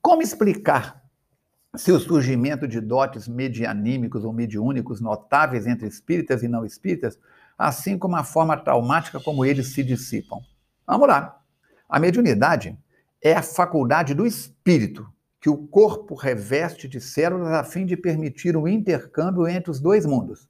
Como 0.00 0.22
explicar 0.22 1.02
se 1.74 1.92
o 1.92 2.00
surgimento 2.00 2.66
de 2.66 2.80
dotes 2.80 3.28
medianímicos 3.28 4.24
ou 4.24 4.32
mediúnicos 4.32 5.00
notáveis 5.00 5.66
entre 5.66 5.86
espíritas 5.86 6.42
e 6.42 6.48
não 6.48 6.64
espíritas, 6.64 7.18
assim 7.58 7.98
como 7.98 8.16
a 8.16 8.24
forma 8.24 8.56
traumática 8.56 9.20
como 9.20 9.44
eles 9.44 9.74
se 9.74 9.84
dissipam? 9.84 10.40
Vamos 10.86 11.08
lá. 11.08 11.42
A 11.88 12.00
mediunidade 12.00 12.76
é 13.22 13.32
a 13.32 13.42
faculdade 13.42 14.14
do 14.14 14.26
espírito 14.26 15.06
que 15.40 15.48
o 15.48 15.56
corpo 15.56 16.14
reveste 16.14 16.88
de 16.88 17.00
células 17.00 17.52
a 17.52 17.62
fim 17.62 17.86
de 17.86 17.96
permitir 17.96 18.56
o 18.56 18.66
intercâmbio 18.66 19.46
entre 19.46 19.70
os 19.70 19.78
dois 19.78 20.04
mundos. 20.04 20.48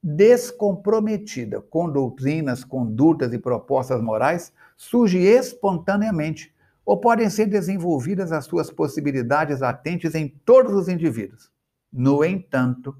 Descomprometida 0.00 1.60
com 1.60 1.90
doutrinas, 1.90 2.62
condutas 2.62 3.32
e 3.32 3.38
propostas 3.38 4.00
morais, 4.00 4.52
surge 4.76 5.18
espontaneamente, 5.18 6.54
ou 6.86 7.00
podem 7.00 7.28
ser 7.28 7.46
desenvolvidas 7.46 8.30
as 8.30 8.44
suas 8.44 8.70
possibilidades 8.70 9.58
latentes 9.58 10.14
em 10.14 10.28
todos 10.44 10.72
os 10.72 10.88
indivíduos. 10.88 11.50
No 11.92 12.24
entanto, 12.24 12.96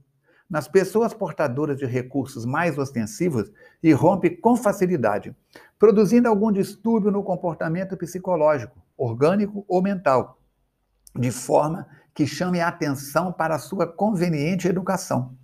nas 0.49 0.67
pessoas 0.67 1.13
portadoras 1.13 1.77
de 1.77 1.85
recursos 1.85 2.45
mais 2.45 2.79
ostensivos, 2.79 3.51
irrompe 3.83 4.31
com 4.31 4.57
facilidade, 4.57 5.37
produzindo 5.79 6.29
algum 6.29 6.51
distúrbio 6.51 7.11
no 7.11 7.23
comportamento 7.23 7.97
psicológico, 7.97 8.81
orgânico 8.97 9.65
ou 9.69 9.83
mental, 9.83 10.41
de 11.15 11.31
forma 11.31 11.87
que 12.15 12.27
chame 12.27 12.61
a 12.61 12.69
atenção 12.69 13.33
para 13.33 13.57
a 13.57 13.59
sua 13.59 13.87
conveniente 13.87 14.67
educação. 14.67 15.37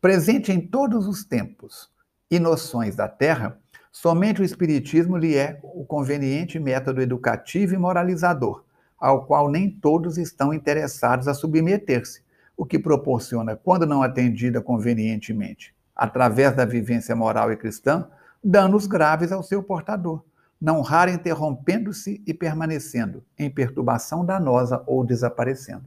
Presente 0.00 0.52
em 0.52 0.60
todos 0.60 1.06
os 1.06 1.24
tempos 1.24 1.90
e 2.30 2.38
noções 2.38 2.94
da 2.94 3.08
Terra, 3.08 3.58
somente 3.90 4.40
o 4.40 4.44
Espiritismo 4.44 5.16
lhe 5.16 5.36
é 5.36 5.60
o 5.62 5.84
conveniente 5.84 6.58
método 6.58 7.00
educativo 7.02 7.74
e 7.74 7.78
moralizador, 7.78 8.64
ao 8.98 9.26
qual 9.26 9.50
nem 9.50 9.70
todos 9.70 10.16
estão 10.16 10.54
interessados 10.54 11.28
a 11.28 11.34
submeter-se 11.34 12.23
o 12.56 12.64
que 12.64 12.78
proporciona, 12.78 13.56
quando 13.56 13.86
não 13.86 14.02
atendida 14.02 14.60
convenientemente, 14.60 15.74
através 15.94 16.54
da 16.54 16.64
vivência 16.64 17.14
moral 17.14 17.52
e 17.52 17.56
cristã, 17.56 18.08
danos 18.42 18.86
graves 18.86 19.32
ao 19.32 19.42
seu 19.42 19.62
portador, 19.62 20.24
não 20.60 20.80
raro 20.80 21.10
interrompendo-se 21.10 22.22
e 22.26 22.32
permanecendo 22.32 23.24
em 23.38 23.50
perturbação 23.50 24.24
danosa 24.24 24.82
ou 24.86 25.04
desaparecendo. 25.04 25.84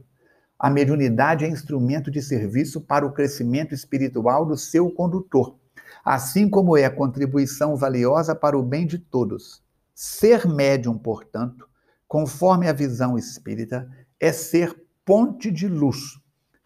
A 0.58 0.68
mediunidade 0.68 1.44
é 1.44 1.48
instrumento 1.48 2.10
de 2.10 2.20
serviço 2.20 2.80
para 2.80 3.06
o 3.06 3.12
crescimento 3.12 3.74
espiritual 3.74 4.44
do 4.44 4.56
seu 4.56 4.90
condutor, 4.90 5.56
assim 6.04 6.48
como 6.48 6.76
é 6.76 6.88
contribuição 6.90 7.76
valiosa 7.76 8.34
para 8.34 8.58
o 8.58 8.62
bem 8.62 8.86
de 8.86 8.98
todos. 8.98 9.62
Ser 9.94 10.46
médium, 10.46 10.98
portanto, 10.98 11.68
conforme 12.06 12.68
a 12.68 12.72
visão 12.72 13.16
espírita, 13.16 13.88
é 14.20 14.32
ser 14.32 14.74
ponte 15.04 15.50
de 15.50 15.68
luz 15.68 16.18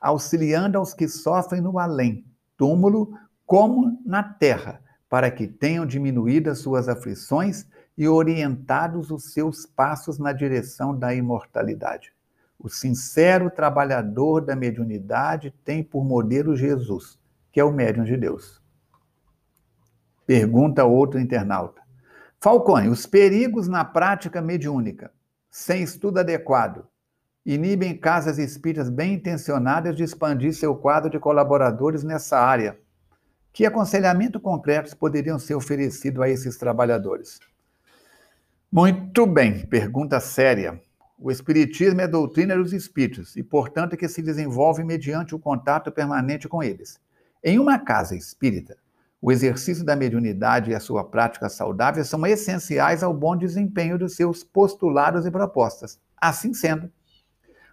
auxiliando 0.02 0.76
aos 0.76 0.92
que 0.92 1.06
sofrem 1.06 1.62
no 1.62 1.78
além, 1.78 2.26
túmulo 2.56 3.16
como 3.46 4.00
na 4.04 4.22
terra, 4.22 4.82
para 5.08 5.30
que 5.30 5.46
tenham 5.46 5.86
diminuídas 5.86 6.58
suas 6.58 6.88
aflições 6.88 7.66
e 7.96 8.08
orientados 8.08 9.10
os 9.10 9.32
seus 9.32 9.64
passos 9.64 10.18
na 10.18 10.32
direção 10.32 10.98
da 10.98 11.14
imortalidade. 11.14 12.12
O 12.58 12.68
sincero 12.68 13.50
trabalhador 13.50 14.40
da 14.40 14.56
mediunidade 14.56 15.54
tem 15.64 15.84
por 15.84 16.04
modelo 16.04 16.56
Jesus, 16.56 17.18
que 17.52 17.60
é 17.60 17.64
o 17.64 17.72
médium 17.72 18.04
de 18.04 18.16
Deus. 18.16 18.60
Pergunta 20.26 20.84
outro 20.84 21.20
internauta. 21.20 21.82
Falcone, 22.40 22.88
os 22.88 23.06
perigos 23.06 23.68
na 23.68 23.84
prática 23.84 24.40
mediúnica, 24.40 25.12
sem 25.50 25.82
estudo 25.82 26.18
adequado, 26.18 26.86
inibem 27.44 27.96
casas 27.96 28.38
espíritas 28.38 28.88
bem 28.88 29.14
intencionadas 29.14 29.96
de 29.96 30.02
expandir 30.02 30.54
seu 30.54 30.74
quadro 30.76 31.10
de 31.10 31.18
colaboradores 31.18 32.02
nessa 32.04 32.38
área. 32.38 32.78
Que 33.52 33.66
aconselhamento 33.66 34.40
concretos 34.40 34.94
poderiam 34.94 35.38
ser 35.38 35.54
oferecidos 35.54 36.22
a 36.22 36.28
esses 36.28 36.56
trabalhadores? 36.56 37.38
Muito 38.70 39.26
bem, 39.26 39.66
pergunta 39.66 40.18
séria. 40.20 40.80
O 41.18 41.30
Espiritismo 41.30 42.00
é 42.00 42.08
doutrina 42.08 42.56
dos 42.56 42.72
espíritos 42.72 43.36
e, 43.36 43.42
portanto, 43.42 43.96
que 43.96 44.08
se 44.08 44.22
desenvolve 44.22 44.82
mediante 44.82 45.34
o 45.34 45.38
contato 45.38 45.92
permanente 45.92 46.48
com 46.48 46.62
eles. 46.62 46.98
Em 47.44 47.58
uma 47.58 47.78
casa 47.78 48.16
espírita, 48.16 48.76
o 49.20 49.30
exercício 49.30 49.84
da 49.84 49.94
mediunidade 49.94 50.70
e 50.70 50.74
a 50.74 50.80
sua 50.80 51.04
prática 51.04 51.48
saudável 51.48 52.04
são 52.04 52.26
essenciais 52.26 53.02
ao 53.02 53.14
bom 53.14 53.36
desempenho 53.36 53.98
dos 53.98 54.16
seus 54.16 54.42
postulados 54.42 55.26
e 55.26 55.30
propostas. 55.30 56.00
Assim 56.20 56.52
sendo, 56.54 56.90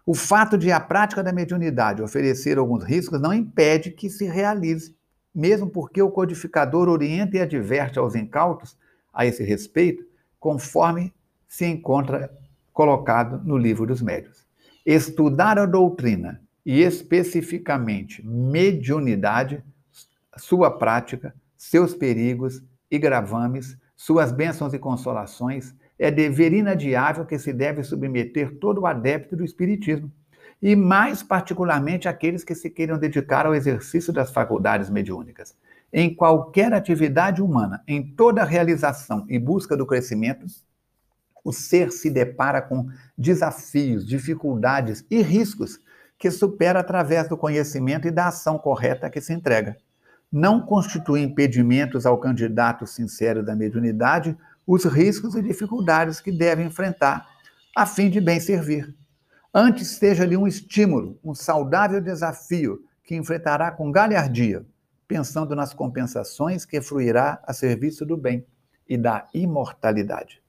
o 0.09 0.15
fato 0.15 0.57
de 0.57 0.71
a 0.71 0.79
prática 0.79 1.21
da 1.21 1.31
mediunidade 1.31 2.01
oferecer 2.01 2.57
alguns 2.57 2.83
riscos 2.83 3.21
não 3.21 3.31
impede 3.31 3.91
que 3.91 4.09
se 4.09 4.25
realize, 4.25 4.95
mesmo 5.35 5.69
porque 5.69 6.01
o 6.01 6.09
codificador 6.09 6.89
orienta 6.89 7.37
e 7.37 7.39
adverte 7.39 7.99
aos 7.99 8.15
incautos 8.15 8.75
a 9.13 9.27
esse 9.27 9.43
respeito, 9.43 10.03
conforme 10.39 11.13
se 11.47 11.67
encontra 11.67 12.35
colocado 12.73 13.39
no 13.45 13.55
livro 13.55 13.85
dos 13.85 14.01
médios. 14.01 14.47
Estudar 14.83 15.59
a 15.59 15.67
doutrina 15.67 16.41
e 16.65 16.81
especificamente 16.81 18.25
mediunidade, 18.25 19.63
sua 20.37 20.71
prática, 20.71 21.35
seus 21.55 21.93
perigos 21.93 22.63
e 22.89 22.97
gravames, 22.97 23.77
suas 23.95 24.31
bênçãos 24.31 24.73
e 24.73 24.79
consolações, 24.79 25.75
é 25.99 26.09
dever 26.09 26.53
inadiável 26.53 27.25
que 27.25 27.37
se 27.37 27.51
deve 27.51 27.83
submeter 27.83 28.55
todo 28.57 28.85
adepto 28.85 29.35
do 29.35 29.43
Espiritismo, 29.43 30.09
e 30.61 30.75
mais 30.75 31.21
particularmente 31.21 32.07
aqueles 32.07 32.43
que 32.43 32.55
se 32.55 32.69
queiram 32.69 32.97
dedicar 32.97 33.45
ao 33.45 33.53
exercício 33.53 34.11
das 34.11 34.31
faculdades 34.31 34.89
mediúnicas. 34.89 35.55
Em 35.91 36.13
qualquer 36.13 36.73
atividade 36.73 37.41
humana, 37.41 37.83
em 37.87 38.03
toda 38.15 38.43
realização 38.43 39.25
e 39.27 39.37
busca 39.37 39.75
do 39.75 39.85
crescimento, 39.85 40.45
o 41.43 41.51
ser 41.51 41.91
se 41.91 42.09
depara 42.09 42.61
com 42.61 42.87
desafios, 43.17 44.05
dificuldades 44.05 45.05
e 45.09 45.21
riscos 45.21 45.79
que 46.17 46.29
supera 46.29 46.79
através 46.79 47.27
do 47.27 47.37
conhecimento 47.37 48.07
e 48.07 48.11
da 48.11 48.27
ação 48.27 48.57
correta 48.57 49.09
que 49.09 49.21
se 49.21 49.33
entrega. 49.33 49.77
Não 50.31 50.61
constitui 50.61 51.21
impedimentos 51.21 52.05
ao 52.05 52.17
candidato 52.19 52.85
sincero 52.85 53.41
da 53.41 53.55
mediunidade 53.55 54.37
os 54.71 54.85
riscos 54.85 55.33
e 55.33 55.41
dificuldades 55.41 56.21
que 56.21 56.31
deve 56.31 56.61
enfrentar 56.63 57.27
a 57.75 57.87
fim 57.87 58.07
de 58.07 58.21
bem 58.21 58.39
servir. 58.39 58.95
Antes 59.51 59.87
seja 59.87 60.21
ali 60.21 60.37
um 60.37 60.45
estímulo, 60.45 61.19
um 61.23 61.33
saudável 61.33 61.99
desafio 61.99 62.79
que 63.03 63.15
enfrentará 63.15 63.71
com 63.71 63.91
galhardia, 63.91 64.63
pensando 65.07 65.55
nas 65.55 65.73
compensações 65.73 66.65
que 66.65 66.79
fruirá 66.81 67.41
a 67.47 67.51
serviço 67.51 68.05
do 68.05 68.15
bem 68.15 68.45
e 68.87 68.95
da 68.95 69.27
imortalidade. 69.33 70.39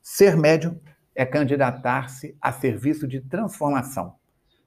Ser 0.00 0.36
médium 0.36 0.78
é 1.12 1.26
candidatar-se 1.26 2.36
a 2.40 2.52
serviço 2.52 3.08
de 3.08 3.20
transformação, 3.22 4.14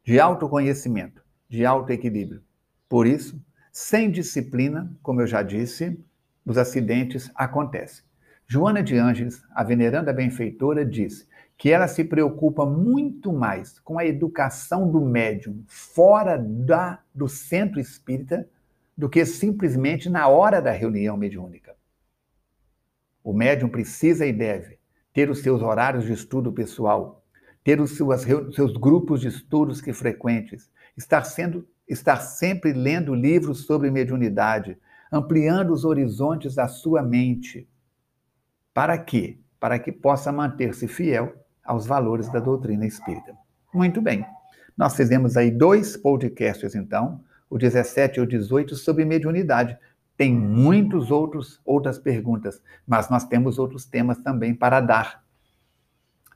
de 0.03 0.19
autoconhecimento, 0.19 1.23
de 1.47 1.65
autoequilíbrio. 1.65 2.43
Por 2.89 3.07
isso, 3.07 3.41
sem 3.71 4.11
disciplina, 4.11 4.93
como 5.01 5.21
eu 5.21 5.27
já 5.27 5.41
disse, 5.41 5.97
os 6.45 6.57
acidentes 6.57 7.31
acontecem. 7.33 8.06
Joana 8.49 8.81
de 8.81 8.97
Ângeles, 8.97 9.43
a 9.53 9.61
veneranda 9.61 10.13
benfeitora, 10.13 10.85
diz 10.85 11.27
que 11.57 11.69
ela 11.69 11.85
se 11.85 12.01
preocupa 12.05 12.65
muito 12.65 13.33
mais 13.33 13.77
com 13.79 13.99
a 13.99 14.05
educação 14.05 14.89
do 14.89 15.01
médium 15.01 15.65
fora 15.67 16.37
da, 16.37 17.01
do 17.13 17.27
centro 17.27 17.77
espírita 17.77 18.47
do 18.97 19.09
que 19.09 19.25
simplesmente 19.25 20.09
na 20.09 20.29
hora 20.29 20.61
da 20.61 20.71
reunião 20.71 21.17
mediúnica. 21.17 21.75
O 23.21 23.33
médium 23.33 23.67
precisa 23.67 24.25
e 24.25 24.31
deve 24.31 24.79
ter 25.11 25.29
os 25.29 25.39
seus 25.39 25.61
horários 25.61 26.05
de 26.05 26.13
estudo 26.13 26.53
pessoal, 26.53 27.25
ter 27.65 27.81
os 27.81 27.97
seus, 27.97 28.23
seus 28.55 28.77
grupos 28.77 29.19
de 29.19 29.27
estudos 29.27 29.81
que 29.81 29.91
frequentes, 29.91 30.71
estar, 30.95 31.25
sendo, 31.25 31.67
estar 31.85 32.21
sempre 32.21 32.71
lendo 32.71 33.13
livros 33.13 33.65
sobre 33.65 33.91
mediunidade, 33.91 34.77
ampliando 35.11 35.73
os 35.73 35.83
horizontes 35.83 36.55
da 36.55 36.69
sua 36.69 37.03
mente 37.03 37.67
para 38.77 38.95
quê? 38.95 39.39
Para 39.59 39.79
que 39.79 39.91
possa 39.91 40.31
manter-se 40.31 40.87
fiel 40.87 41.33
aos 41.65 41.87
valores 41.87 42.29
da 42.29 42.39
doutrina 42.39 42.85
espírita. 42.85 43.35
Muito 43.73 43.99
bem. 43.99 44.23
Nós 44.77 44.95
fizemos 44.95 45.35
aí 45.35 45.49
dois 45.49 45.97
podcasts, 45.97 46.75
então, 46.75 47.19
o 47.49 47.57
17 47.57 48.19
e 48.19 48.21
o 48.21 48.27
18, 48.27 48.75
sobre 48.75 49.03
mediunidade. 49.03 49.75
Tem 50.15 50.31
muitos 50.31 51.09
outros 51.09 51.59
outras 51.65 51.97
perguntas, 51.97 52.61
mas 52.85 53.09
nós 53.09 53.23
temos 53.23 53.57
outros 53.57 53.83
temas 53.83 54.19
também 54.19 54.53
para 54.53 54.79
dar 54.79 55.23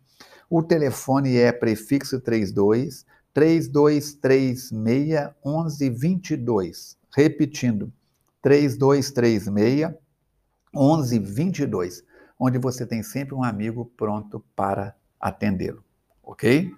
O 0.50 0.64
telefone 0.64 1.38
é 1.38 1.52
prefixo 1.52 2.20
32 2.20 3.06
3236 3.34 4.72
1122. 4.72 6.98
Repetindo, 7.16 7.94
3236 8.42 9.46
1122, 10.74 12.04
onde 12.40 12.58
você 12.58 12.84
tem 12.86 13.04
sempre 13.04 13.36
um 13.36 13.44
amigo 13.44 13.92
pronto 13.96 14.44
para 14.56 14.96
atendê-lo, 15.20 15.84
ok? 16.24 16.74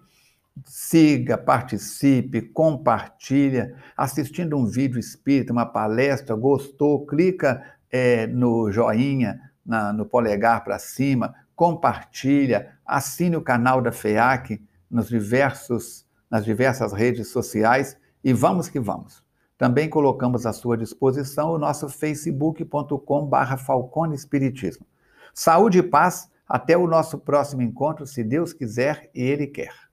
Siga, 0.66 1.38
participe, 1.38 2.42
compartilha, 2.42 3.76
assistindo 3.96 4.58
um 4.58 4.66
vídeo 4.66 5.00
espírita, 5.00 5.54
uma 5.54 5.66
palestra, 5.66 6.36
gostou, 6.36 7.06
clica 7.06 7.64
é, 7.92 8.28
no 8.28 8.72
joinha, 8.72 9.40
na, 9.66 9.94
no 9.94 10.06
polegar 10.06 10.64
para 10.64 10.80
cima, 10.80 11.34
compartilha, 11.56 12.74
assine 12.86 13.36
o 13.36 13.42
canal 13.42 13.82
da 13.82 13.92
FEAC 13.92 14.62
nos 14.90 15.10
diversos, 15.10 16.06
nas 16.30 16.46
diversas 16.46 16.94
redes 16.94 17.28
sociais 17.30 17.98
e 18.24 18.34
vamos 18.34 18.70
que 18.70 18.80
vamos. 18.80 19.24
Também 19.58 19.90
colocamos 19.90 20.46
à 20.46 20.54
sua 20.54 20.78
disposição 20.78 21.52
o 21.52 21.58
nosso 21.58 21.90
facebook.com.br 21.90 23.58
Falcone 23.58 24.16
Espiritismo. 24.16 24.86
Saúde 25.34 25.80
e 25.80 25.84
paz, 25.84 26.30
até 26.48 26.78
o 26.78 26.88
nosso 26.88 27.18
próximo 27.18 27.62
encontro, 27.62 28.08
se 28.08 28.24
Deus 28.24 28.54
quiser 28.54 29.10
e 29.14 29.22
Ele 29.22 29.46
quer. 29.46 29.89